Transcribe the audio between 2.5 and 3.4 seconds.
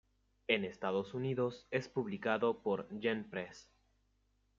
por Yen